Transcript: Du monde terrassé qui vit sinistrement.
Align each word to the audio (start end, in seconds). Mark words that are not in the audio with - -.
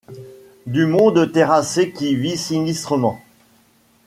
Du 0.65 0.87
monde 0.87 1.31
terrassé 1.31 1.91
qui 1.93 2.15
vit 2.15 2.35
sinistrement. 2.35 3.21